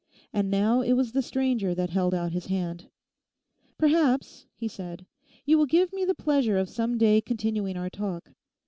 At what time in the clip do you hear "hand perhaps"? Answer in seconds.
2.47-4.47